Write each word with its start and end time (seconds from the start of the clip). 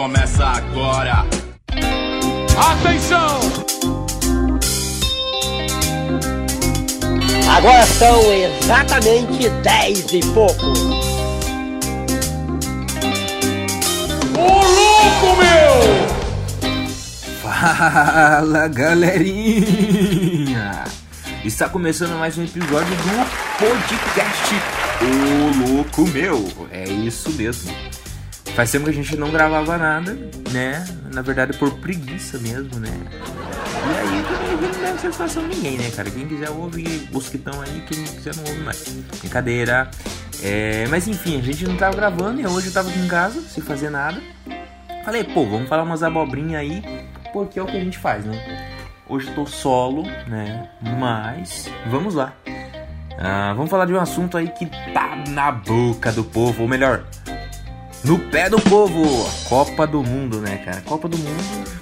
começa 0.00 0.46
agora. 0.46 1.26
Atenção! 2.56 3.38
Agora 7.54 7.84
são 7.84 8.32
exatamente 8.32 9.50
10 9.50 10.12
e 10.14 10.20
pouco. 10.32 10.66
Ô 14.38 14.40
louco, 14.40 15.36
meu! 15.36 16.08
Fala 17.42 18.68
galerinha! 18.68 20.84
Está 21.44 21.68
começando 21.68 22.18
mais 22.18 22.38
um 22.38 22.44
episódio 22.44 22.96
do 22.96 23.26
podcast 23.58 24.54
O 25.02 25.74
Louco 25.74 26.08
Meu. 26.08 26.48
É 26.70 26.88
isso 26.88 27.30
mesmo. 27.32 27.70
Faz 28.60 28.72
tempo 28.72 28.84
que 28.84 28.90
a 28.90 28.94
gente 28.94 29.16
não 29.16 29.30
gravava 29.30 29.78
nada, 29.78 30.12
né? 30.50 30.84
Na 31.14 31.22
verdade 31.22 31.56
por 31.56 31.72
preguiça 31.78 32.36
mesmo, 32.36 32.78
né? 32.78 32.90
E 32.92 33.98
aí 33.98 34.22
também 34.22 34.50
não 34.50 34.80
deve 34.82 34.98
satisfação 34.98 35.48
ninguém, 35.48 35.78
né, 35.78 35.90
cara? 35.96 36.10
Quem 36.10 36.28
quiser 36.28 36.50
ouve 36.50 37.08
mosquitão 37.10 37.58
aí, 37.62 37.82
quem 37.88 38.04
quiser 38.04 38.36
não 38.36 38.44
ouve 38.44 38.60
mais. 38.60 38.86
Brincadeira. 39.18 39.90
É, 40.42 40.86
mas 40.90 41.08
enfim, 41.08 41.38
a 41.38 41.42
gente 41.42 41.66
não 41.66 41.74
tava 41.78 41.96
gravando 41.96 42.38
e 42.38 42.46
hoje 42.46 42.66
eu 42.66 42.72
tava 42.74 42.90
aqui 42.90 42.98
em 42.98 43.08
casa, 43.08 43.40
sem 43.40 43.64
fazer 43.64 43.88
nada. 43.88 44.20
Falei, 45.06 45.24
pô, 45.24 45.46
vamos 45.46 45.66
falar 45.66 45.82
umas 45.82 46.02
abobrinhas 46.02 46.60
aí, 46.60 46.82
porque 47.32 47.58
é 47.58 47.62
o 47.62 47.66
que 47.66 47.78
a 47.78 47.80
gente 47.80 47.96
faz, 47.96 48.26
né? 48.26 48.76
Hoje 49.08 49.26
eu 49.28 49.36
tô 49.36 49.46
solo, 49.46 50.02
né? 50.26 50.68
Mas 50.98 51.66
vamos 51.86 52.14
lá. 52.14 52.34
Ah, 53.18 53.54
vamos 53.56 53.70
falar 53.70 53.86
de 53.86 53.94
um 53.94 54.00
assunto 54.00 54.36
aí 54.36 54.48
que 54.48 54.66
tá 54.92 55.16
na 55.28 55.50
boca 55.50 56.12
do 56.12 56.22
povo, 56.22 56.60
ou 56.60 56.68
melhor, 56.68 57.06
no 58.04 58.18
pé 58.30 58.48
do 58.48 58.60
povo. 58.60 59.04
Copa 59.48 59.86
do 59.86 60.02
Mundo, 60.02 60.40
né, 60.40 60.58
cara? 60.58 60.80
Copa 60.82 61.08
do 61.08 61.18
Mundo 61.18 61.80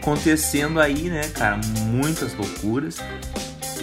acontecendo 0.00 0.80
aí, 0.80 1.08
né, 1.08 1.28
cara? 1.28 1.60
Muitas 1.86 2.34
loucuras. 2.34 2.98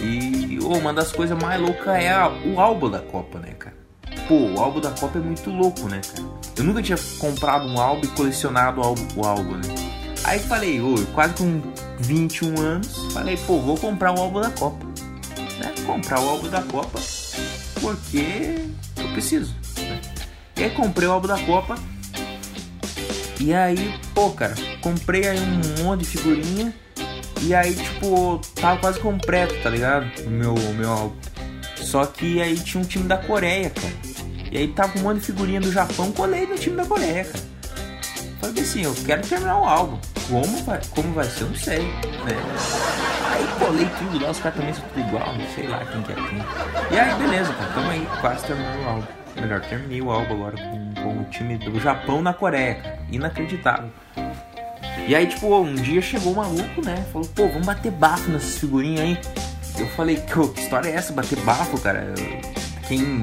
E 0.00 0.58
oh, 0.62 0.76
uma 0.76 0.92
das 0.92 1.10
coisas 1.10 1.40
mais 1.40 1.60
loucas 1.60 1.96
é 1.96 2.12
a, 2.12 2.28
o 2.28 2.60
álbum 2.60 2.90
da 2.90 3.00
Copa, 3.00 3.38
né, 3.38 3.52
cara? 3.58 3.76
Pô, 4.26 4.34
o 4.34 4.60
álbum 4.60 4.80
da 4.80 4.90
Copa 4.90 5.18
é 5.18 5.22
muito 5.22 5.50
louco, 5.50 5.88
né, 5.88 6.00
cara? 6.00 6.28
Eu 6.56 6.64
nunca 6.64 6.82
tinha 6.82 6.98
comprado 7.18 7.66
um 7.66 7.80
álbum 7.80 8.04
e 8.04 8.08
colecionado 8.08 8.80
o 8.80 9.26
álbum, 9.26 9.54
né? 9.54 9.62
Aí 10.24 10.38
falei, 10.40 10.80
ô, 10.80 10.94
quase 11.14 11.34
com 11.34 11.62
21 12.00 12.60
anos, 12.60 13.12
falei, 13.12 13.36
pô, 13.36 13.60
vou 13.60 13.76
comprar 13.76 14.12
o 14.16 14.20
álbum 14.20 14.40
da 14.40 14.50
Copa. 14.50 14.84
Né? 15.58 15.74
Comprar 15.86 16.20
o 16.20 16.28
álbum 16.28 16.48
da 16.48 16.62
Copa 16.62 17.00
porque 17.80 18.66
eu 18.96 19.08
preciso. 19.12 19.54
Comprei 20.76 21.08
o 21.08 21.12
álbum 21.12 21.28
da 21.28 21.38
Copa. 21.38 21.78
E 23.40 23.54
aí, 23.54 23.94
pô, 24.14 24.30
cara, 24.30 24.54
comprei 24.80 25.28
aí 25.28 25.38
um 25.38 25.84
monte 25.84 26.00
de 26.00 26.06
figurinha. 26.06 26.74
E 27.42 27.54
aí, 27.54 27.74
tipo, 27.74 28.40
tava 28.54 28.80
quase 28.80 28.98
completo, 28.98 29.54
tá 29.62 29.70
ligado? 29.70 30.06
O 30.26 30.30
meu, 30.30 30.54
meu 30.54 30.90
álbum. 30.90 31.16
Só 31.76 32.04
que 32.04 32.42
aí 32.42 32.56
tinha 32.58 32.82
um 32.82 32.86
time 32.86 33.06
da 33.06 33.16
Coreia, 33.16 33.70
cara. 33.70 33.94
E 34.50 34.58
aí 34.58 34.68
tava 34.68 34.98
um 34.98 35.02
monte 35.02 35.20
de 35.20 35.26
figurinha 35.26 35.60
do 35.60 35.70
Japão, 35.70 36.10
colei 36.10 36.46
no 36.46 36.56
time 36.56 36.76
da 36.76 36.84
Coreia, 36.84 37.24
cara. 37.24 37.44
Falei 38.40 38.62
assim, 38.62 38.82
eu 38.82 38.94
quero 39.06 39.22
terminar 39.22 39.60
o 39.60 39.64
álbum. 39.64 39.98
Como 40.28 40.64
vai, 40.64 40.80
como 40.94 41.14
vai 41.14 41.24
ser, 41.24 41.44
eu 41.44 41.48
não 41.48 41.56
sei, 41.56 41.78
né? 41.78 42.36
Aí 43.32 43.46
colei 43.58 43.86
tudo 43.98 44.22
lá, 44.22 44.30
os 44.30 44.38
caras 44.38 44.58
também 44.58 44.74
são 44.74 44.84
tudo 44.88 45.00
igual, 45.00 45.24
sei 45.54 45.66
lá 45.66 45.84
quem 45.86 46.02
que 46.02 46.12
é 46.12 46.14
quem. 46.14 46.38
E 46.90 47.00
aí, 47.00 47.14
beleza, 47.14 47.52
cara, 47.54 47.72
tamo 47.72 47.90
aí, 47.90 48.08
quase 48.20 48.44
terminando 48.44 48.84
o 48.84 48.88
álbum. 48.88 49.06
Melhor, 49.40 49.60
terminei 49.60 50.02
o 50.02 50.10
álbum 50.10 50.34
agora 50.34 50.56
com, 50.56 51.02
com 51.02 51.20
o 51.20 51.24
time 51.30 51.56
do 51.56 51.80
Japão 51.80 52.20
na 52.20 52.34
Coreia, 52.34 52.74
cara. 52.74 52.98
Inacreditável. 53.10 53.90
E 55.06 55.14
aí, 55.14 55.26
tipo, 55.26 55.56
um 55.56 55.74
dia 55.74 56.02
chegou 56.02 56.32
um 56.32 56.36
maluco, 56.36 56.84
né? 56.84 57.06
Falou, 57.12 57.26
pô, 57.28 57.48
vamos 57.48 57.66
bater 57.66 57.92
bafo 57.92 58.30
nessas 58.30 58.58
figurinhas 58.58 59.00
aí. 59.00 59.18
Eu 59.78 59.86
falei, 59.90 60.16
que 60.16 60.60
história 60.60 60.90
é 60.90 60.94
essa? 60.94 61.12
Bater 61.12 61.38
bafo, 61.40 61.80
cara? 61.80 62.12
Quem 62.86 63.22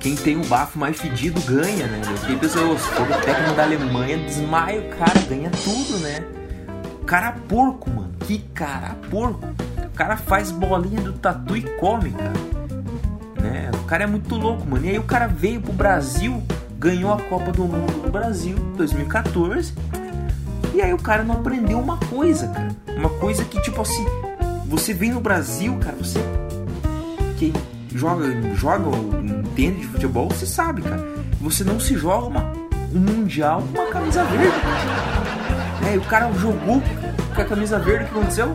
quem 0.00 0.14
tem 0.14 0.36
o 0.36 0.44
bafo 0.44 0.78
mais 0.78 1.00
fedido 1.00 1.40
ganha, 1.42 1.86
né? 1.86 2.00
Porque 2.20 2.36
pessoas, 2.36 2.80
for 2.86 3.02
o 3.02 3.20
técnico 3.20 3.54
da 3.54 3.64
Alemanha, 3.64 4.18
desmaia 4.18 4.80
o 4.80 4.96
cara, 4.96 5.20
ganha 5.28 5.50
tudo, 5.50 5.98
né? 5.98 6.24
Cara 7.04 7.32
porco, 7.32 7.90
mano. 7.90 8.12
Que 8.20 8.38
cara 8.54 8.94
porco. 9.10 9.46
O 9.84 9.96
cara 9.96 10.16
faz 10.16 10.50
bolinha 10.50 11.00
do 11.00 11.12
tatu 11.14 11.56
e 11.56 11.62
come, 11.62 12.10
cara. 12.12 12.32
Né? 13.42 13.70
O 13.74 13.84
cara 13.84 14.04
é 14.04 14.06
muito 14.06 14.34
louco, 14.36 14.64
mano. 14.66 14.84
E 14.84 14.90
aí 14.90 14.98
o 14.98 15.02
cara 15.02 15.26
veio 15.26 15.60
pro 15.60 15.72
Brasil, 15.72 16.42
ganhou 16.78 17.12
a 17.12 17.20
Copa 17.20 17.50
do 17.50 17.64
Mundo 17.64 18.02
do 18.02 18.10
Brasil 18.10 18.56
2014. 18.76 19.74
E 20.74 20.80
aí 20.80 20.92
o 20.92 20.98
cara 20.98 21.24
não 21.24 21.36
aprendeu 21.36 21.80
uma 21.80 21.96
coisa, 21.96 22.46
cara. 22.48 22.68
Uma 22.96 23.10
coisa 23.10 23.44
que, 23.44 23.60
tipo 23.62 23.80
assim, 23.80 24.04
você 24.66 24.94
vem 24.94 25.10
no 25.10 25.20
Brasil, 25.20 25.76
cara, 25.80 25.96
você. 25.96 26.20
Que 27.36 27.52
joga, 27.94 28.26
joga 28.54 28.90
entende 29.58 29.80
de 29.80 29.86
futebol, 29.88 30.28
você 30.28 30.46
sabe, 30.46 30.82
cara. 30.82 31.04
Você 31.40 31.64
não 31.64 31.80
se 31.80 31.96
joga 31.96 32.26
uma, 32.26 32.52
um 32.94 33.00
mundial 33.00 33.60
com 33.60 33.80
uma 33.80 33.90
camisa 33.90 34.22
verde. 34.24 34.56
É, 35.88 35.94
e 35.94 35.98
o 35.98 36.02
cara 36.02 36.32
jogou 36.34 36.80
com 37.34 37.40
a 37.40 37.44
camisa 37.44 37.78
verde, 37.78 38.04
o 38.04 38.08
que 38.08 38.18
aconteceu? 38.18 38.54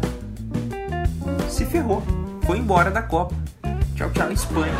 Se 1.49 1.65
ferrou. 1.65 2.01
Foi 2.45 2.57
embora 2.57 2.89
da 2.89 3.01
Copa. 3.01 3.35
Tchau, 3.95 4.09
tchau, 4.11 4.31
Espanha. 4.31 4.73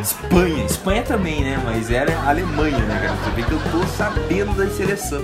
Espanha, 0.00 0.64
Espanha 0.64 1.02
também, 1.02 1.44
né? 1.44 1.62
Mas 1.64 1.88
era 1.88 2.16
Alemanha, 2.28 2.78
né, 2.78 3.00
cara? 3.00 3.16
Você 3.16 3.30
vê 3.30 3.42
que 3.44 3.52
eu 3.52 3.60
tô 3.70 3.86
sabendo 3.86 4.56
da 4.56 4.68
seleção. 4.68 5.22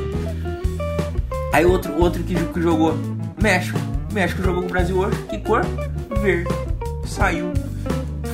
Aí 1.52 1.64
outro, 1.64 2.00
outro 2.00 2.22
que, 2.22 2.34
que 2.34 2.62
jogou 2.62 2.96
México. 3.42 3.78
México 4.12 4.40
jogou 4.40 4.62
com 4.62 4.68
o 4.68 4.72
Brasil 4.72 4.96
hoje. 4.96 5.20
Que 5.22 5.38
cor? 5.38 5.62
Verde. 6.22 6.48
Saiu 7.04 7.52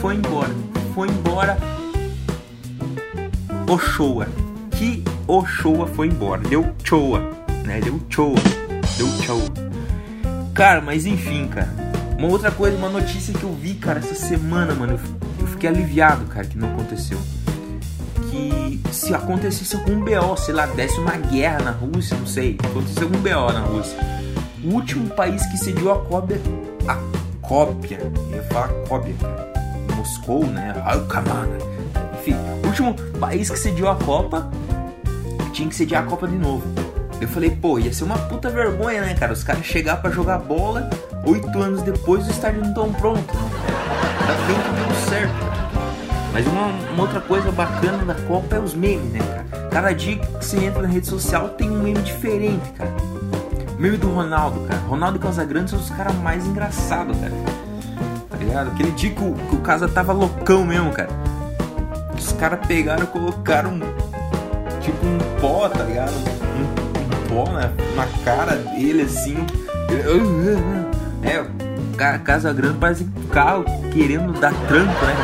foi 0.00 0.16
embora. 0.16 0.73
Foi 0.94 1.09
embora. 1.09 1.59
Ochoa. 3.69 4.28
Que 4.71 5.03
Ochoa 5.27 5.88
foi 5.88 6.06
embora. 6.06 6.41
Deu 6.43 6.72
choa, 6.84 7.32
né? 7.65 7.81
Deu 7.81 8.00
choa. 8.09 8.37
Deu 8.97 9.09
choa. 9.25 9.50
Cara, 10.55 10.81
mas 10.81 11.05
enfim, 11.05 11.49
cara. 11.49 11.69
Uma 12.16 12.28
outra 12.28 12.53
coisa, 12.53 12.77
uma 12.77 12.88
notícia 12.88 13.34
que 13.34 13.43
eu 13.43 13.53
vi, 13.53 13.75
cara, 13.75 13.99
essa 13.99 14.15
semana, 14.15 14.72
mano. 14.72 15.00
Eu 15.41 15.47
fiquei 15.49 15.69
aliviado, 15.69 16.27
cara, 16.27 16.47
que 16.47 16.56
não 16.56 16.72
aconteceu. 16.72 17.19
Que 18.31 18.81
se 18.93 19.12
acontecesse 19.12 19.75
algum 19.75 19.99
BO, 19.99 20.37
sei 20.37 20.55
lá, 20.55 20.66
desse 20.66 21.00
uma 21.00 21.16
guerra 21.16 21.59
na 21.59 21.71
Rússia, 21.72 22.16
não 22.16 22.26
sei. 22.26 22.56
Aconteceu 22.62 23.09
algum 23.09 23.19
BO 23.19 23.53
na 23.53 23.61
Rússia. 23.62 23.99
O 24.62 24.69
último 24.69 25.11
país 25.11 25.44
que 25.47 25.59
cediu 25.59 25.91
a 25.91 25.99
cópia. 26.05 26.41
A 26.87 26.94
cópia. 27.44 27.99
Eu 28.00 28.37
ia 28.37 28.43
falar 28.44 28.69
cópia, 28.87 29.15
cara 29.21 29.53
Moscou, 30.04 30.47
né? 30.47 30.75
Enfim, 32.20 32.37
o 32.62 32.66
último 32.66 32.94
país 33.19 33.48
que 33.48 33.59
cediu 33.59 33.88
a 33.88 33.97
Copa 33.97 34.50
tinha 35.50 35.66
que 35.66 35.75
sediar 35.75 36.03
a 36.03 36.06
Copa 36.06 36.28
de 36.28 36.37
novo. 36.37 36.62
Eu 37.22 37.26
falei, 37.26 37.50
pô, 37.50 37.78
ia 37.78 37.91
ser 37.91 38.04
uma 38.04 38.19
puta 38.19 38.50
vergonha, 38.50 39.00
né, 39.00 39.14
cara? 39.14 39.32
Os 39.32 39.43
caras 39.43 39.64
chegar 39.64 40.03
para 40.03 40.10
jogar 40.10 40.38
bola, 40.38 40.91
oito 41.25 41.59
anos 41.59 41.81
depois 41.81 42.26
o 42.26 42.31
estádio 42.31 42.62
não 42.62 42.75
tão 42.75 42.93
pronto. 42.93 43.32
Tá 43.32 44.34
bem 44.47 44.56
que 44.56 44.88
deu 44.88 45.09
certo. 45.09 45.34
Mas 46.34 46.47
uma, 46.48 46.66
uma, 46.93 47.03
outra 47.04 47.22
coisa 47.22 47.50
bacana 47.50 48.04
da 48.04 48.14
Copa 48.26 48.56
é 48.56 48.59
os 48.59 48.75
memes, 48.75 49.10
né, 49.10 49.20
cara? 49.20 49.69
Cada 49.70 49.93
dia 49.93 50.19
que 50.19 50.26
você 50.26 50.66
entra 50.66 50.82
na 50.82 50.88
rede 50.88 51.06
social 51.06 51.48
tem 51.50 51.70
um 51.70 51.82
meme 51.82 52.03
diferente, 52.03 52.72
cara. 52.72 52.93
O 53.78 53.81
meme 53.81 53.97
do 53.97 54.10
Ronaldo, 54.10 54.60
cara. 54.69 54.81
Ronaldo 54.81 55.16
e 55.16 55.20
Casagrande 55.20 55.70
são 55.70 55.78
os 55.78 55.88
caras 55.88 56.14
mais 56.16 56.44
engraçados, 56.44 57.16
cara 57.16 57.63
ligado? 58.44 58.71
Aquele 58.71 58.91
dia 58.93 59.10
que 59.10 59.22
o, 59.22 59.34
que 59.34 59.56
o 59.56 59.60
casa 59.60 59.88
tava 59.88 60.12
loucão 60.12 60.65
mesmo, 60.65 60.93
cara. 60.93 61.10
Os 62.16 62.32
caras 62.32 62.65
pegaram 62.66 63.05
e 63.05 63.06
colocaram 63.06 63.81
tipo 64.81 65.06
um 65.06 65.19
pó, 65.41 65.69
tá 65.69 65.82
ligado? 65.82 66.12
Um, 66.12 66.62
um 66.62 67.29
pó 67.29 67.50
na, 67.50 67.70
na 67.96 68.06
cara 68.25 68.56
dele 68.56 69.02
assim. 69.02 69.37
É, 71.23 72.19
Casa 72.19 72.52
Grande 72.52 72.79
parece 72.79 73.05
um 73.05 73.29
carro 73.29 73.64
querendo 73.93 74.32
dar 74.38 74.52
tranco, 74.67 75.05
né? 75.05 75.17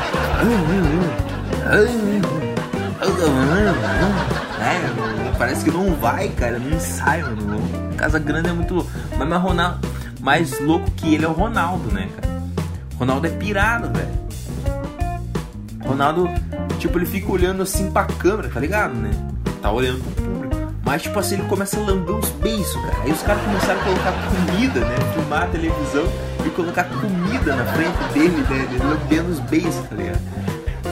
É, 4.60 5.38
parece 5.38 5.64
que 5.64 5.70
não 5.70 5.94
vai, 5.94 6.28
cara, 6.28 6.58
não 6.58 6.78
sai, 6.78 7.22
mano. 7.22 7.60
Casa 7.96 8.18
Grande 8.18 8.48
é 8.48 8.52
muito 8.52 8.74
louco. 8.74 8.90
Mas 9.18 9.28
mais, 9.28 9.42
Ronaldo, 9.42 9.88
mais 10.20 10.60
louco 10.60 10.90
que 10.92 11.14
ele 11.14 11.24
é 11.24 11.28
o 11.28 11.32
Ronaldo, 11.32 11.92
né, 11.92 12.08
cara? 12.14 12.29
Ronaldo 13.00 13.26
é 13.26 13.30
pirado, 13.30 13.90
velho. 13.96 14.10
Ronaldo, 15.82 16.28
tipo, 16.78 16.98
ele 16.98 17.06
fica 17.06 17.32
olhando 17.32 17.62
assim 17.62 17.90
pra 17.90 18.04
câmera, 18.04 18.50
tá 18.50 18.60
ligado, 18.60 18.94
né? 18.94 19.10
Tá 19.62 19.72
olhando 19.72 20.04
pro 20.04 20.22
público. 20.22 20.74
Mas, 20.84 21.02
tipo 21.02 21.18
assim, 21.18 21.36
ele 21.36 21.44
começa 21.44 21.78
a 21.78 21.80
lamber 21.80 22.14
os 22.14 22.28
beiços, 22.28 22.74
cara. 22.74 23.02
Aí 23.02 23.10
os 23.10 23.22
caras 23.22 23.42
começaram 23.42 23.80
a 23.80 23.84
colocar 23.84 24.12
comida, 24.12 24.80
né? 24.80 24.96
Filmar 25.14 25.42
a 25.44 25.46
televisão 25.46 26.04
e 26.44 26.50
colocar 26.50 26.84
comida 26.84 27.56
na 27.56 27.64
frente 27.72 28.12
dele, 28.12 28.36
né? 28.50 28.68
Ele 28.70 28.84
lambendo 28.84 29.30
os 29.30 29.40
beiços, 29.40 29.88
tá 29.88 29.96
ligado? 29.96 30.20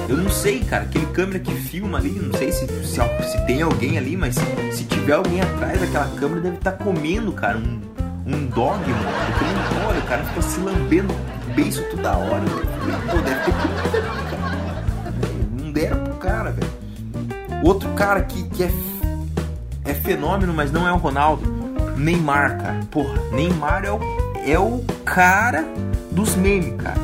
Eu 0.08 0.16
não 0.16 0.30
sei, 0.30 0.60
cara, 0.60 0.84
aquele 0.84 1.06
câmera 1.06 1.38
que 1.40 1.54
filma 1.54 1.98
ali, 1.98 2.12
não 2.12 2.32
sei 2.38 2.50
se, 2.52 2.66
se, 2.66 3.00
se 3.30 3.46
tem 3.46 3.60
alguém 3.60 3.98
ali, 3.98 4.16
mas 4.16 4.36
se 4.72 4.84
tiver 4.84 5.12
alguém 5.12 5.42
atrás 5.42 5.78
daquela 5.78 6.08
câmera, 6.16 6.40
deve 6.40 6.56
estar 6.56 6.72
tá 6.72 6.82
comendo, 6.82 7.30
cara, 7.32 7.58
um, 7.58 7.80
um 8.26 8.46
dog, 8.46 8.80
mano. 8.88 9.08
Porque 9.26 9.44
não 9.44 9.84
pode, 9.84 9.98
o 9.98 10.02
cara 10.04 10.24
fica 10.24 10.40
se 10.40 10.60
lambendo 10.60 11.14
o 11.58 11.62
beiço 11.62 11.82
toda 11.90 12.16
hora. 12.16 12.44
Pô, 13.10 13.16
deve 13.20 13.44
ter 13.44 13.52
cara. 14.30 14.84
Não 15.60 15.72
deram 15.72 16.04
pro 16.04 16.14
cara, 16.14 16.50
velho. 16.52 16.70
Outro 17.62 17.88
cara 17.90 18.22
que, 18.22 18.44
que 18.50 18.62
é, 18.62 18.70
é 19.84 19.94
fenômeno, 19.94 20.54
mas 20.54 20.70
não 20.70 20.86
é 20.86 20.92
o 20.92 20.96
Ronaldo. 20.96 21.58
Neymar, 21.96 22.58
cara. 22.58 22.80
Porra, 22.90 23.20
Neymar 23.32 23.84
é 23.84 23.90
o, 23.90 23.98
é 24.46 24.58
o 24.58 24.84
cara 25.04 25.64
dos 26.12 26.36
memes, 26.36 26.80
cara. 26.80 27.00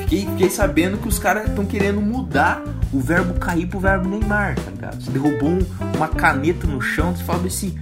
Fiquei, 0.00 0.26
fiquei 0.26 0.50
sabendo 0.50 0.96
que 0.96 1.08
os 1.08 1.18
caras 1.18 1.48
estão 1.48 1.66
querendo 1.66 2.00
mudar 2.00 2.62
o 2.92 3.00
verbo 3.00 3.34
cair 3.34 3.66
pro 3.66 3.78
verbo 3.78 4.08
Neymar, 4.08 4.54
tá 4.54 4.70
ligado? 4.70 5.02
Você 5.02 5.10
derrubou 5.10 5.50
um, 5.50 5.66
uma 5.96 6.08
caneta 6.08 6.66
no 6.66 6.80
chão, 6.80 7.14
você 7.14 7.24
fala 7.24 7.44
assim, 7.46 7.76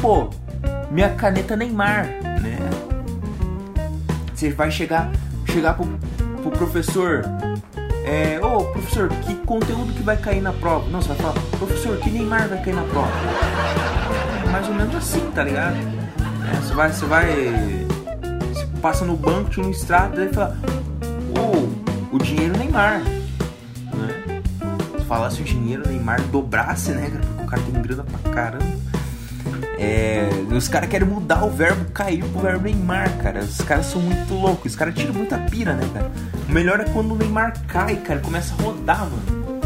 pô, 0.00 0.30
minha 0.90 1.10
caneta 1.10 1.56
Neymar, 1.56 2.06
né? 2.40 2.58
Você 4.34 4.50
vai 4.50 4.70
chegar, 4.70 5.10
chegar 5.46 5.74
pro, 5.74 5.86
pro 6.42 6.50
professor, 6.50 7.22
é, 8.04 8.38
ô 8.42 8.58
oh, 8.58 8.64
professor, 8.64 9.08
que 9.08 9.34
conteúdo 9.36 9.92
que 9.94 10.02
vai 10.02 10.16
cair 10.16 10.42
na 10.42 10.52
prova? 10.52 10.90
Não, 10.90 11.00
você 11.00 11.08
vai 11.08 11.16
falar, 11.18 11.34
professor, 11.58 11.96
que 11.98 12.10
Neymar 12.10 12.48
vai 12.48 12.62
cair 12.62 12.74
na 12.74 12.82
prova? 12.82 13.10
É 14.44 14.50
mais 14.50 14.68
ou 14.68 14.74
menos 14.74 14.94
assim, 14.96 15.30
tá 15.30 15.44
ligado? 15.44 15.76
É, 15.76 16.56
você 16.60 16.74
vai, 16.74 16.92
você 16.92 17.06
vai, 17.06 17.26
você 18.52 18.66
passa 18.82 19.04
no 19.04 19.16
banco, 19.16 19.50
tira 19.50 19.66
um 19.66 19.70
extrato, 19.70 20.16
daí 20.16 20.32
fala, 20.32 20.56
o 22.14 22.18
dinheiro 22.18 22.56
Neymar. 22.56 23.00
Né? 23.00 24.42
Se 24.98 25.04
falasse 25.04 25.42
o 25.42 25.44
dinheiro 25.44 25.88
Neymar 25.88 26.20
dobrasse, 26.28 26.92
né, 26.92 27.10
Porque 27.10 27.42
o 27.42 27.46
cara 27.46 27.62
tem 27.62 27.82
grana 27.82 28.04
pra 28.04 28.32
caramba. 28.32 28.93
É, 29.78 30.28
os 30.52 30.68
caras 30.68 30.88
querem 30.88 31.06
mudar 31.06 31.44
o 31.44 31.50
verbo 31.50 31.84
cair 31.90 32.24
pro 32.24 32.40
verbo 32.40 32.64
Neymar, 32.64 33.16
cara. 33.18 33.40
Os 33.40 33.58
caras 33.58 33.86
são 33.86 34.00
muito 34.00 34.32
loucos. 34.34 34.72
Os 34.72 34.76
caras 34.76 34.94
tiram 34.94 35.14
muita 35.14 35.38
pira, 35.38 35.74
né, 35.74 35.88
cara? 35.92 36.10
O 36.48 36.52
melhor 36.52 36.80
é 36.80 36.84
quando 36.84 37.12
o 37.12 37.16
Neymar 37.16 37.54
cai, 37.66 37.96
cara. 37.96 38.20
Começa 38.20 38.54
a 38.54 38.62
rodar, 38.62 39.00
mano. 39.00 39.60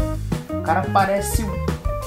O 0.49 0.61
cara 0.61 0.81
parece 0.91 1.45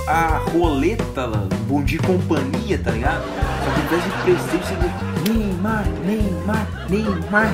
a 0.07 0.39
roleta 0.53 1.27
lá, 1.27 1.47
Bom 1.69 1.83
Dia 1.83 2.01
Companhia, 2.03 2.79
tá 2.79 2.91
ligado? 2.91 3.23
Só 3.23 3.71
que 3.71 3.81
ao 3.81 3.87
invés 3.87 4.05
de 4.05 4.11
presente, 4.23 4.67
você 4.67 4.75
vê 4.75 5.33
Neymar, 5.33 5.85
Neymar, 6.05 6.67
Neymar, 6.89 7.53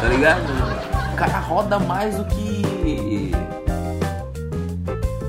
tá 0.00 0.08
ligado? 0.08 0.80
cara 1.20 1.38
roda 1.38 1.78
mais 1.78 2.16
do 2.16 2.24
que. 2.24 3.30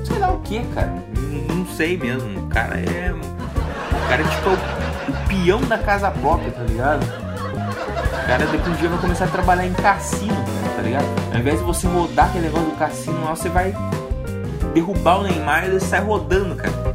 Sei 0.04 0.18
lá 0.18 0.32
o 0.32 0.40
que, 0.40 0.64
cara. 0.74 0.90
Não, 1.48 1.66
sei 1.66 1.98
mesmo. 1.98 2.46
O 2.46 2.46
cara 2.48 2.78
é. 2.78 3.12
O 4.12 4.14
cara 4.14 4.24
é 4.24 4.28
tipo 4.28 4.50
o, 4.50 5.26
peão 5.26 5.60
da 5.62 5.78
casa 5.78 6.10
própria, 6.10 6.50
tá 6.50 6.62
ligado? 6.64 7.02
O 7.02 8.26
cara 8.26 8.44
daqui 8.44 8.68
um 8.68 8.74
dia 8.74 8.90
vai 8.90 8.98
começar 8.98 9.24
a 9.24 9.28
trabalhar 9.28 9.66
em 9.66 9.72
cassino, 9.72 10.36
tá 10.76 10.82
ligado? 10.82 11.06
Ao 11.32 11.40
invés 11.40 11.58
de 11.58 11.64
você 11.64 11.86
rodar 11.86 12.26
aquele 12.26 12.44
negócio 12.44 12.68
do 12.68 12.76
cassino 12.76 13.24
lá, 13.24 13.34
você 13.34 13.48
vai 13.48 13.74
derrubar 14.74 15.20
o 15.20 15.22
Neymar 15.22 15.64
e 15.64 15.68
ele 15.68 15.80
sai 15.80 16.02
rodando, 16.02 16.54
cara. 16.56 16.94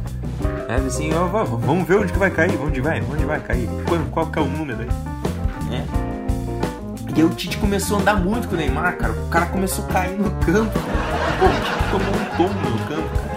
É 0.68 0.76
assim, 0.76 1.12
ó, 1.12 1.26
vamos 1.26 1.88
ver 1.88 1.96
onde 1.96 2.12
que 2.12 2.18
vai 2.20 2.30
cair, 2.30 2.56
onde 2.62 2.80
vai, 2.80 3.02
onde 3.02 3.24
vai 3.24 3.40
cair, 3.40 3.68
qual, 3.88 4.00
qual 4.12 4.26
que 4.26 4.38
é 4.38 4.42
o 4.42 4.46
número 4.46 4.82
aí. 4.82 4.88
É. 5.72 5.84
E 7.16 7.20
aí 7.20 7.24
o 7.24 7.30
Tite 7.30 7.58
começou 7.58 7.96
a 7.96 8.00
andar 8.00 8.14
muito 8.14 8.46
com 8.46 8.54
o 8.54 8.56
Neymar, 8.56 8.96
cara. 8.96 9.12
O 9.12 9.28
cara 9.28 9.46
começou 9.46 9.84
a 9.86 9.88
cair 9.88 10.16
no 10.16 10.30
campo, 10.46 10.78
cara. 10.78 11.36
Pô, 11.40 11.46
o 11.46 11.60
Tite 11.64 11.90
tomou 11.90 12.14
um 12.14 12.24
tombo 12.36 12.70
no 12.70 12.78
campo, 12.86 13.08
cara. 13.16 13.27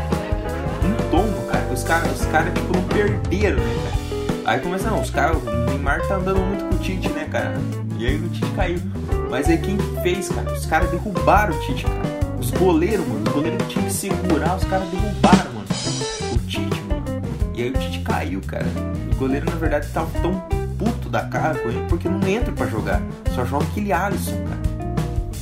Os 2.00 2.26
caras 2.28 2.54
tipo, 2.54 2.74
não 2.74 2.84
perderam, 2.84 3.58
né, 3.58 3.76
cara? 3.84 4.02
Aí 4.46 4.60
começa, 4.60 4.90
não, 4.90 5.02
os 5.02 5.10
caras, 5.10 5.38
o 5.38 5.66
Neymar 5.66 6.02
tá 6.08 6.16
andando 6.16 6.40
muito 6.40 6.66
com 6.66 6.76
o 6.76 6.78
Tite, 6.80 7.10
né, 7.10 7.28
cara? 7.30 7.54
E 7.98 8.08
aí 8.08 8.16
o 8.16 8.30
Tite 8.30 8.52
caiu. 8.52 8.80
Mas 9.30 9.48
aí 9.50 9.58
quem 9.58 9.78
fez, 10.02 10.30
cara? 10.30 10.52
Os 10.52 10.66
caras 10.66 10.90
derrubaram 10.90 11.54
o 11.54 11.60
Tite, 11.60 11.84
cara. 11.84 12.38
Os 12.40 12.50
goleiros, 12.52 13.08
mano. 13.08 13.24
Os 13.28 13.34
goleiros 13.34 13.68
tinham 13.68 13.86
que 13.86 13.94
segurar, 13.94 14.56
os 14.56 14.64
caras 14.64 14.88
derrubaram, 14.90 15.54
mano. 15.54 15.68
O 16.34 16.38
Tite, 16.48 16.82
mano. 16.82 17.04
E 17.54 17.64
aí 17.64 17.70
o 17.70 17.74
Tite 17.74 18.00
caiu, 18.00 18.42
cara. 18.48 18.66
O 19.12 19.16
goleiro, 19.16 19.46
na 19.46 19.56
verdade, 19.58 19.88
tava 19.90 20.10
tão 20.22 20.34
puto 20.80 21.10
da 21.10 21.22
cara 21.26 21.60
com 21.60 21.70
ele 21.70 21.86
porque 21.88 22.10
não 22.10 22.28
entra 22.28 22.52
para 22.52 22.68
jogar. 22.68 23.02
Só 23.36 23.46
joga 23.46 23.66
aquele 23.66 23.94
Alisson, 23.94 24.38
cara. 24.38 24.62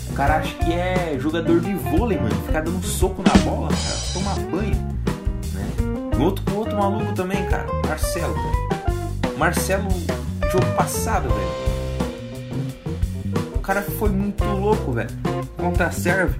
O 0.09 0.13
cara 0.13 0.35
acha 0.37 0.53
que 0.55 0.73
é 0.73 1.15
jogador 1.17 1.61
de 1.61 1.73
vôlei, 1.75 2.19
mano. 2.19 2.35
Ficar 2.45 2.61
dando 2.61 2.83
soco 2.85 3.23
na 3.25 3.33
bola, 3.43 3.69
cara. 3.69 3.99
Toma 4.13 4.35
banho. 4.51 4.99
Né? 6.19 6.25
Outro 6.25 6.57
outro 6.57 6.77
maluco 6.77 7.13
também, 7.13 7.45
cara. 7.45 7.65
Marcelo. 7.87 8.35
Marcelo, 9.37 9.87
jogo 10.51 10.65
passado, 10.75 11.29
velho. 11.29 11.69
O 13.55 13.59
cara 13.59 13.81
foi 13.81 14.09
muito 14.09 14.43
louco, 14.43 14.91
velho. 14.91 15.09
Contra 15.57 15.87
a 15.87 15.91
Serve. 15.91 16.35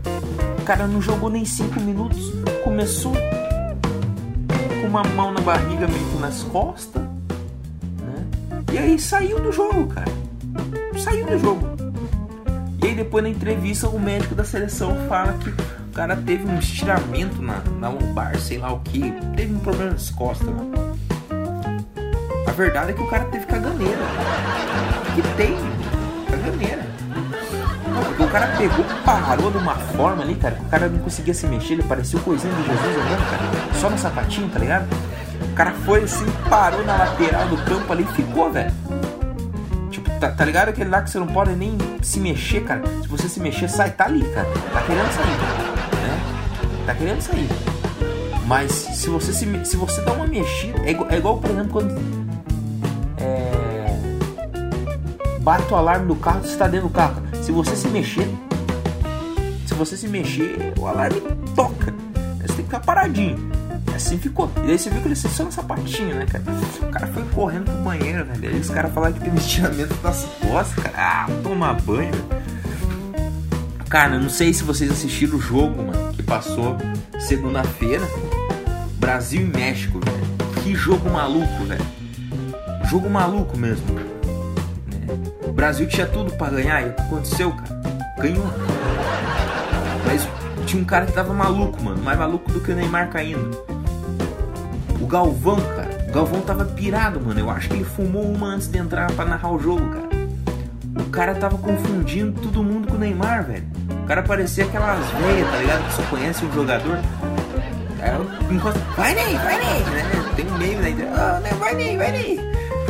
O 0.60 0.64
cara 0.64 0.86
não 0.88 1.02
jogou 1.02 1.30
nem 1.30 1.46
5 1.46 1.80
minutos. 1.80 2.32
Começou 2.64 3.14
com 4.82 4.88
uma 4.88 5.04
mão 5.04 5.32
na 5.32 5.42
barriga, 5.42 5.88
meio 5.88 6.06
que 6.06 6.18
nas 6.18 6.44
costas 6.44 7.10
e 8.72 8.78
aí 8.78 9.00
saiu 9.00 9.40
do 9.40 9.52
jogo, 9.52 9.88
cara. 9.88 10.12
Saiu 10.98 11.26
do 11.26 11.40
jogo. 11.40 11.68
E 12.84 12.88
aí 12.88 12.96
depois 12.96 13.24
na 13.24 13.30
entrevista 13.30 13.90
o 13.90 14.00
médico 14.00 14.36
da 14.36 14.44
seleção 14.44 14.96
fala 15.08 15.34
que 15.34 15.52
cara 16.00 16.16
teve 16.16 16.50
um 16.50 16.58
estiramento 16.58 17.42
na, 17.42 17.62
na 17.78 17.90
lombar, 17.90 18.40
sei 18.40 18.58
lá 18.58 18.72
o 18.72 18.80
que. 18.80 19.14
Teve 19.36 19.54
um 19.54 19.60
problema 19.60 19.92
nas 19.92 20.10
costas, 20.10 20.48
mano. 20.48 20.98
A 22.48 22.52
verdade 22.54 22.92
é 22.92 22.94
que 22.94 23.02
o 23.02 23.08
cara 23.08 23.26
teve 23.26 23.46
caganeira. 23.46 23.98
Que 25.14 25.22
tem 25.36 25.58
caganeira. 26.32 26.88
Porque 28.08 28.24
o 28.24 28.30
cara 28.30 28.48
pegou, 28.56 28.86
parou 29.04 29.52
de 29.52 29.58
uma 29.58 29.76
forma 29.76 30.24
ali, 30.24 30.36
cara, 30.36 30.56
que 30.56 30.62
o 30.62 30.70
cara 30.70 30.88
não 30.88 31.00
conseguia 31.00 31.34
se 31.34 31.46
mexer, 31.48 31.74
ele 31.74 31.84
parecia 31.84 32.18
o 32.18 32.24
coisinho 32.24 32.56
de 32.56 32.64
Jesus 32.64 32.96
andando, 32.96 33.30
cara. 33.30 33.74
Só 33.74 33.90
no 33.90 33.98
sapatinho, 33.98 34.48
tá 34.48 34.60
ligado? 34.60 34.88
O 35.52 35.54
cara 35.54 35.74
foi 35.86 36.06
assim, 36.06 36.26
parou 36.50 36.86
na 36.86 36.96
lateral 36.96 37.46
do 37.50 37.58
campo 37.66 37.92
ali 37.92 38.04
e 38.04 38.14
ficou, 38.14 38.50
velho. 38.50 38.72
Tipo, 39.92 40.10
tá, 40.12 40.32
tá, 40.32 40.46
ligado 40.46 40.70
aquele 40.70 40.90
lá 40.90 41.02
que 41.02 41.10
você 41.10 41.20
não 41.20 41.28
pode 41.28 41.52
nem 41.58 41.78
se 42.02 42.22
mexer, 42.22 42.64
cara? 42.64 42.84
Se 43.02 43.08
você 43.10 43.28
se 43.28 43.42
mexer, 43.42 43.68
sai, 43.68 43.92
tá 43.92 44.06
ali, 44.06 44.24
cara. 44.34 44.48
Tá 44.72 44.82
querendo 44.84 45.12
sair, 45.12 45.28
né? 45.28 45.89
Tá 46.90 46.96
querendo 46.96 47.22
sair. 47.22 47.48
Mas 48.48 48.72
se 48.72 49.10
você 49.12 49.32
se, 49.32 49.46
se 49.64 49.78
você 49.78 50.02
dá 50.02 50.12
uma 50.12 50.26
mexida, 50.26 50.80
é 50.84 50.90
igual, 50.90 51.12
é 51.12 51.18
igual 51.18 51.38
por 51.38 51.52
exemplo, 51.52 51.72
quando 51.72 51.96
é, 53.20 53.96
bate 55.42 55.72
o 55.72 55.76
alarme 55.76 56.08
do 56.08 56.16
carro, 56.16 56.42
você 56.42 56.58
tá 56.58 56.68
dentro 56.68 56.88
do 56.88 56.92
carro. 56.92 57.22
Se 57.44 57.52
você 57.52 57.76
se 57.76 57.88
mexer, 57.90 58.28
se 59.68 59.76
você 59.76 59.96
se 59.96 60.08
mexer, 60.08 60.74
o 60.80 60.88
alarme 60.88 61.22
toca. 61.56 61.94
Você 62.42 62.48
tem 62.48 62.56
que 62.56 62.64
ficar 62.64 62.80
paradinho 62.80 63.38
assim 63.94 64.18
ficou. 64.18 64.50
E 64.66 64.72
aí 64.72 64.80
você 64.80 64.90
viu 64.90 65.02
que 65.02 65.10
ele 65.10 65.16
só 65.16 65.44
no 65.44 65.52
sapatinho, 65.52 66.16
né, 66.16 66.26
cara? 66.26 66.44
O 66.82 66.92
cara 66.92 67.06
foi 67.06 67.24
correndo 67.36 67.66
pro 67.66 67.84
banheiro, 67.84 68.26
velho. 68.26 68.50
Aí 68.50 68.60
os 68.60 68.70
caras 68.70 68.92
falaram 68.94 69.14
que 69.14 69.20
teve 69.20 69.38
estiramento 69.38 69.94
das 69.96 70.26
costas, 70.42 70.84
cara. 70.86 70.96
Ah, 70.98 71.28
tomar 71.44 71.74
banho, 71.82 72.12
velho. 72.12 72.50
Cara, 73.90 74.16
eu 74.16 74.22
não 74.22 74.30
sei 74.30 74.54
se 74.54 74.64
vocês 74.64 74.90
assistiram 74.90 75.38
o 75.38 75.42
jogo, 75.42 75.84
mano, 75.84 76.09
passou 76.30 76.78
segunda-feira. 77.20 78.06
Brasil 79.00 79.42
e 79.42 79.46
México, 79.46 80.00
velho. 80.00 80.64
Que 80.64 80.76
jogo 80.76 81.10
maluco, 81.10 81.66
velho. 81.66 81.86
Jogo 82.86 83.10
maluco 83.10 83.58
mesmo. 83.58 83.86
O 85.48 85.52
Brasil 85.52 85.88
tinha 85.88 86.06
tudo 86.06 86.32
para 86.34 86.54
ganhar 86.54 86.86
e 86.86 86.90
o 86.90 86.94
que 86.94 87.02
aconteceu, 87.02 87.52
cara? 87.52 87.82
Ganhou. 88.20 88.46
Mas 90.06 90.28
tinha 90.68 90.82
um 90.82 90.86
cara 90.86 91.08
que 91.08 91.14
tava 91.14 91.34
maluco, 91.34 91.82
mano. 91.82 92.02
Mais 92.04 92.18
maluco 92.18 92.52
do 92.52 92.60
que 92.60 92.72
o 92.72 92.76
Neymar 92.76 93.10
caindo. 93.10 93.80
Galvão, 95.10 95.56
cara. 95.60 95.90
O 96.08 96.12
Galvão 96.14 96.42
tava 96.42 96.66
pirado, 96.66 97.20
mano. 97.20 97.40
Eu 97.40 97.50
acho 97.50 97.68
que 97.68 97.74
ele 97.74 97.84
fumou 97.84 98.32
uma 98.32 98.50
antes 98.50 98.68
de 98.68 98.78
entrar 98.78 99.12
para 99.14 99.26
narrar 99.26 99.52
o 99.52 99.58
jogo, 99.58 99.90
cara. 99.90 100.10
O 100.96 101.10
cara 101.10 101.34
tava 101.34 101.58
confundindo 101.58 102.40
todo 102.40 102.64
mundo 102.64 102.88
com 102.88 102.94
o 102.94 103.00
Neymar, 103.00 103.44
velho. 103.44 103.66
O 104.10 104.12
cara 104.12 104.24
parecia 104.24 104.66
aquelas 104.66 105.06
velhas, 105.12 105.52
tá 105.52 105.58
ligado? 105.58 105.86
Que 105.86 105.94
só 105.94 106.02
conhece 106.10 106.44
um 106.44 106.52
jogador. 106.52 107.00
Cara, 108.00 108.18
encosta, 108.50 108.80
vai 108.98 109.14
Ney, 109.14 109.36
vai 109.36 109.58
Ney, 109.60 109.80
né? 109.84 110.34
Tem 110.36 110.48
um 110.48 110.58
meme 110.58 110.76
né? 110.78 111.14
Ah, 111.16 111.40
né? 111.44 111.52
vai 111.60 111.76
Ney, 111.76 111.96
vai 111.96 112.12
Ney. 112.12 112.40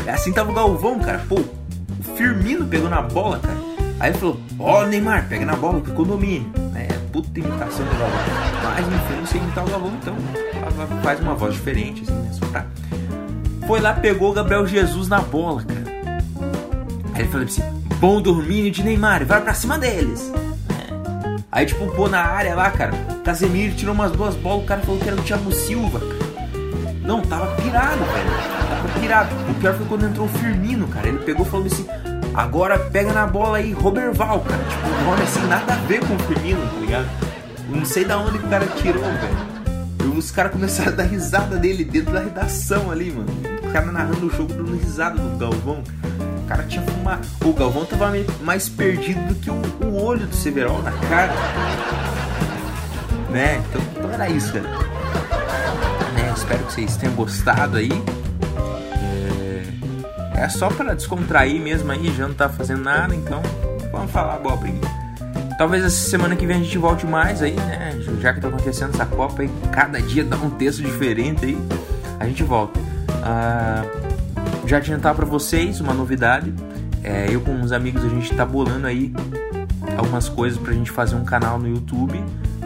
Assim 0.07 0.31
tava 0.31 0.49
o 0.49 0.53
Galvão, 0.53 0.97
cara. 0.99 1.21
Pô, 1.27 1.35
o 1.35 2.15
Firmino 2.15 2.65
pegou 2.67 2.89
na 2.89 3.01
bola, 3.01 3.37
cara. 3.39 3.57
Aí 3.99 4.11
ele 4.11 4.17
falou, 4.17 4.39
ó 4.57 4.81
oh, 4.81 4.85
Neymar, 4.87 5.27
pega 5.27 5.45
na 5.45 5.57
bola, 5.57 5.81
que 5.81 5.91
domínio. 5.91 6.49
É, 6.73 6.87
puta 7.11 7.37
imitação 7.37 7.85
do 7.85 7.99
Galvão. 7.99 8.19
Mas 8.63 8.87
enfim, 8.87 9.19
não 9.19 9.25
sei 9.25 9.41
imitar 9.41 9.65
o 9.65 9.69
Galvão, 9.69 9.91
então 10.01 10.15
faz 11.03 11.19
uma 11.19 11.35
voz 11.35 11.53
diferente, 11.53 12.03
assim, 12.03 12.13
né? 12.13 12.31
Só 12.31 12.45
pra... 12.45 12.65
Foi 13.67 13.81
lá, 13.81 13.93
pegou 13.93 14.31
o 14.31 14.33
Gabriel 14.33 14.65
Jesus 14.65 15.09
na 15.09 15.19
bola, 15.19 15.63
cara. 15.63 16.21
Aí 17.13 17.23
ele 17.23 17.27
falou 17.27 17.45
assim: 17.45 17.63
bom 17.99 18.21
domínio 18.21 18.71
de 18.71 18.83
Neymar, 18.83 19.25
vai 19.25 19.41
pra 19.41 19.53
cima 19.53 19.77
deles. 19.77 20.31
Aí, 21.51 21.65
tipo, 21.65 21.87
pô, 21.93 22.07
na 22.07 22.21
área 22.21 22.53
lá, 22.53 22.69
cara, 22.69 22.91
Casemiro 23.23 23.73
tirou 23.73 23.95
umas 23.95 24.11
duas 24.11 24.35
bolas, 24.35 24.63
o 24.63 24.67
cara 24.67 24.81
falou 24.81 24.99
que 24.99 25.07
era 25.07 25.19
o 25.19 25.23
Thiago 25.23 25.51
Silva. 25.51 25.99
Não, 27.03 27.21
tava 27.21 27.55
pirado, 27.55 28.03
velho. 28.05 28.29
Tava 28.69 28.99
pirado. 28.99 29.35
O 29.49 29.53
pior 29.55 29.73
foi 29.73 29.85
quando 29.87 30.05
entrou 30.05 30.27
o 30.27 30.29
Firmino, 30.29 30.87
cara. 30.87 31.07
Ele 31.07 31.17
pegou 31.19 31.43
e 31.43 31.49
falou 31.49 31.65
assim: 31.65 31.87
agora 32.35 32.77
pega 32.77 33.11
na 33.11 33.25
bola 33.25 33.57
aí, 33.57 33.71
Roberval, 33.71 34.41
cara. 34.41 34.63
Tipo, 34.63 34.87
o 34.87 35.05
nome 35.05 35.23
assim, 35.23 35.47
nada 35.47 35.73
a 35.73 35.77
ver 35.77 36.05
com 36.05 36.13
o 36.13 36.19
Firmino, 36.19 36.61
tá 36.61 36.79
ligado? 36.79 37.09
Não 37.67 37.83
sei 37.83 38.05
da 38.05 38.19
onde 38.19 38.37
que 38.37 38.45
o 38.45 38.49
cara 38.49 38.67
tirou, 38.67 39.01
velho. 39.01 39.59
E 40.03 40.17
os 40.17 40.29
caras 40.29 40.51
começaram 40.51 40.91
a 40.91 40.95
dar 40.95 41.03
risada 41.03 41.57
dele 41.57 41.83
dentro 41.83 42.13
da 42.13 42.19
redação 42.19 42.91
ali, 42.91 43.11
mano. 43.11 43.29
O 43.67 43.71
cara 43.71 43.91
narrando 43.91 44.27
o 44.27 44.29
jogo 44.29 44.53
dando 44.53 44.77
risada 44.77 45.19
do 45.19 45.37
Galvão. 45.37 45.83
O 47.43 47.53
Galvão 47.53 47.85
tava 47.85 48.11
mais 48.41 48.67
perdido 48.67 49.19
do 49.27 49.35
que 49.35 49.49
o, 49.49 49.61
o 49.85 50.03
olho 50.03 50.27
do 50.27 50.35
Severol 50.35 50.81
na 50.81 50.91
cara. 50.91 51.33
Né? 53.29 53.61
Então, 53.69 53.81
então 53.95 54.11
era 54.11 54.29
isso, 54.29 54.53
cara. 54.53 54.67
Né? 56.13 56.33
Espero 56.35 56.63
que 56.65 56.73
vocês 56.73 56.97
tenham 56.97 57.15
gostado 57.15 57.77
aí. 57.77 57.91
É, 60.35 60.43
é 60.43 60.49
só 60.49 60.69
para 60.69 60.93
descontrair 60.93 61.61
mesmo 61.61 61.91
aí, 61.91 62.13
já 62.15 62.27
não 62.27 62.35
tá 62.35 62.49
fazendo 62.49 62.83
nada, 62.83 63.15
então 63.15 63.41
vamos 63.91 64.11
falar 64.11 64.35
abobrinha. 64.35 64.81
Talvez 65.57 65.83
essa 65.83 66.09
semana 66.09 66.35
que 66.35 66.45
vem 66.45 66.55
a 66.55 66.59
gente 66.59 66.77
volte 66.77 67.05
mais 67.05 67.41
aí, 67.41 67.53
né? 67.53 67.99
Já 68.21 68.33
que 68.33 68.39
tá 68.39 68.47
acontecendo 68.47 68.93
essa 68.93 69.05
Copa 69.05 69.41
aí, 69.41 69.49
cada 69.71 70.01
dia 70.01 70.23
dá 70.23 70.37
um 70.37 70.49
texto 70.49 70.81
diferente 70.81 71.45
aí, 71.45 71.57
a 72.19 72.25
gente 72.25 72.43
volta. 72.43 72.79
Ah, 73.21 73.83
já 74.65 74.77
adiantar 74.77 75.13
para 75.15 75.25
vocês 75.25 75.81
uma 75.81 75.93
novidade. 75.93 76.53
É, 77.03 77.27
eu 77.29 77.41
com 77.41 77.51
uns 77.51 77.71
amigos 77.71 78.03
a 78.03 78.09
gente 78.09 78.33
tá 78.35 78.45
bolando 78.45 78.87
aí 78.87 79.13
algumas 79.97 80.29
coisas 80.29 80.59
pra 80.59 80.73
gente 80.73 80.91
fazer 80.91 81.15
um 81.15 81.23
canal 81.23 81.57
no 81.57 81.67
YouTube, 81.67 82.17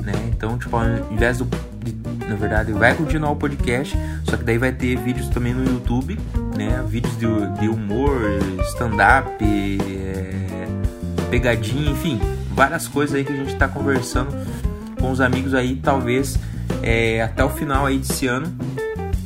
né? 0.01 0.13
Então, 0.29 0.57
tipo, 0.57 0.75
ao 0.75 0.85
invés 1.11 1.37
do. 1.37 1.45
De, 1.83 1.93
na 2.27 2.35
verdade, 2.35 2.71
vai 2.71 2.95
continuar 2.95 3.31
o 3.31 3.35
podcast, 3.35 3.97
só 4.23 4.37
que 4.37 4.43
daí 4.43 4.57
vai 4.57 4.71
ter 4.71 4.97
vídeos 4.97 5.27
também 5.29 5.53
no 5.53 5.65
YouTube, 5.65 6.17
né? 6.55 6.83
Vídeos 6.87 7.17
de, 7.17 7.27
de 7.59 7.67
humor, 7.67 8.21
stand-up, 8.69 9.29
é, 9.41 10.67
pegadinha, 11.29 11.91
enfim, 11.91 12.19
várias 12.55 12.87
coisas 12.87 13.15
aí 13.15 13.25
que 13.25 13.33
a 13.33 13.35
gente 13.35 13.53
está 13.53 13.67
conversando 13.67 14.31
com 14.99 15.11
os 15.11 15.19
amigos 15.19 15.53
aí, 15.53 15.75
talvez 15.75 16.39
é, 16.81 17.21
até 17.21 17.43
o 17.43 17.49
final 17.49 17.85
aí 17.85 17.97
desse 17.97 18.27
ano 18.27 18.55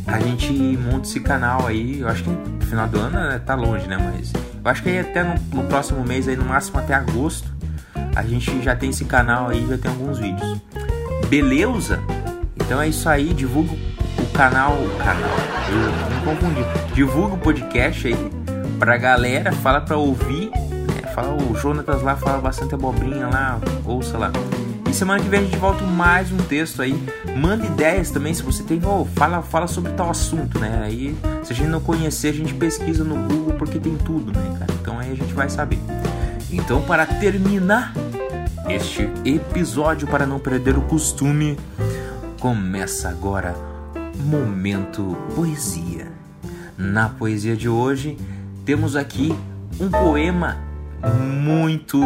a 0.07 0.19
gente 0.19 0.51
monte 0.77 1.05
esse 1.05 1.19
canal 1.19 1.67
aí. 1.67 1.99
Eu 1.99 2.07
acho 2.07 2.23
que 2.23 2.29
no 2.29 2.65
final 2.65 2.87
do 2.87 2.99
ano 2.99 3.19
né, 3.19 3.41
tá 3.45 3.55
longe, 3.55 3.87
né? 3.87 3.97
Mas 3.97 4.31
eu 4.67 4.71
acho 4.71 4.83
que 4.83 4.89
aí 4.89 4.99
até 4.99 5.23
no, 5.23 5.35
no, 5.53 5.63
próximo 5.63 6.03
mês 6.03 6.27
aí, 6.27 6.35
no 6.35 6.43
máximo 6.43 6.77
até 6.79 6.93
agosto, 6.93 7.49
a 8.13 8.21
gente 8.21 8.61
já 8.61 8.75
tem 8.75 8.89
esse 8.89 9.05
canal 9.05 9.47
aí, 9.47 9.65
já 9.65 9.77
tem 9.77 9.89
alguns 9.89 10.19
vídeos. 10.19 10.61
Beleza? 11.29 12.01
Então 12.57 12.81
é 12.81 12.89
isso 12.89 13.07
aí, 13.07 13.33
divulga 13.33 13.71
o 14.19 14.25
canal, 14.33 14.73
o 14.73 14.97
canal, 14.97 15.31
eu 15.71 16.15
me 16.15 16.25
confundi. 16.25 16.93
Divulga 16.93 17.35
o 17.35 17.37
podcast 17.37 18.07
aí 18.07 18.31
pra 18.77 18.97
galera, 18.97 19.53
fala 19.53 19.79
pra 19.79 19.95
ouvir 19.95 20.51
Fala, 21.17 21.35
o 21.35 21.55
Jonatas 21.55 22.03
lá 22.03 22.15
fala 22.15 22.39
bastante 22.39 22.75
abobrinha 22.75 23.25
lá, 23.25 23.59
ouça 23.83 24.19
lá. 24.19 24.31
E 24.87 24.93
semana 24.93 25.19
que 25.19 25.27
vem 25.27 25.39
a 25.39 25.43
gente 25.43 25.57
volta 25.57 25.83
mais 25.83 26.31
um 26.31 26.37
texto 26.37 26.79
aí. 26.79 26.93
Manda 27.35 27.65
ideias 27.65 28.11
também, 28.11 28.35
se 28.35 28.43
você 28.43 28.61
tem, 28.61 28.79
oh, 28.85 29.03
fala, 29.15 29.41
fala 29.41 29.65
sobre 29.65 29.93
tal 29.93 30.11
assunto, 30.11 30.59
né? 30.59 30.83
Aí, 30.83 31.17
se 31.41 31.53
a 31.53 31.55
gente 31.55 31.69
não 31.69 31.79
conhecer, 31.79 32.27
a 32.27 32.33
gente 32.33 32.53
pesquisa 32.53 33.03
no 33.03 33.15
Google 33.15 33.46
porque 33.57 33.79
tem 33.79 33.95
tudo, 33.97 34.31
né, 34.31 34.55
cara? 34.59 34.71
Então 34.81 34.99
aí 34.99 35.11
a 35.11 35.15
gente 35.15 35.33
vai 35.33 35.49
saber. 35.49 35.79
Então, 36.51 36.81
para 36.81 37.05
terminar 37.05 37.93
este 38.69 39.09
episódio, 39.25 40.07
para 40.07 40.25
não 40.25 40.39
perder 40.39 40.77
o 40.77 40.81
costume, 40.81 41.57
começa 42.39 43.09
agora 43.09 43.55
Momento 44.15 45.17
Poesia. 45.35 46.07
Na 46.77 47.09
poesia 47.09 47.55
de 47.55 47.67
hoje, 47.67 48.17
temos 48.65 48.95
aqui 48.95 49.37
um 49.79 49.89
poema 49.89 50.57
muito 51.19 51.99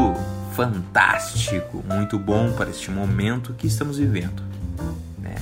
fantástico, 0.54 1.84
muito 1.88 2.20
bom 2.20 2.52
para 2.52 2.70
este 2.70 2.92
momento 2.92 3.54
que 3.54 3.68
estamos 3.68 3.98
vivendo. 3.98 4.42
Né? 5.20 5.36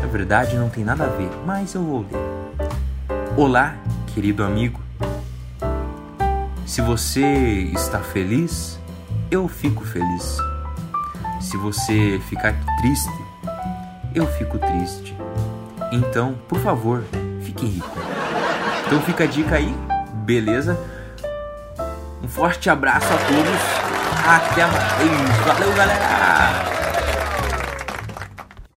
Na 0.00 0.06
verdade, 0.08 0.56
não 0.56 0.68
tem 0.68 0.84
nada 0.84 1.04
a 1.04 1.08
ver, 1.08 1.30
mas 1.46 1.74
eu 1.74 1.82
vou 1.82 2.00
ler. 2.00 3.36
Olá, 3.36 3.74
querido 4.14 4.44
amigo. 4.44 4.80
Se 6.66 6.80
você 6.80 7.70
está 7.74 8.00
feliz, 8.00 8.78
eu 9.30 9.48
fico 9.48 9.84
feliz. 9.84 10.38
Se 11.40 11.56
você 11.56 12.20
ficar 12.28 12.54
triste, 12.80 13.10
eu 14.14 14.26
fico 14.38 14.58
triste. 14.58 15.16
Então, 15.90 16.34
por 16.48 16.58
favor, 16.60 17.04
fique 17.42 17.66
rico. 17.66 17.98
Então 18.86 19.00
fica 19.02 19.24
a 19.24 19.26
dica 19.26 19.56
aí, 19.56 19.74
beleza? 20.24 20.78
Um 22.22 22.28
forte 22.28 22.70
abraço 22.70 23.06
a 23.12 23.16
todos. 23.16 23.82
Até 24.26 24.66
mais. 24.66 25.36
Valeu, 25.46 25.72
galera! 25.74 26.71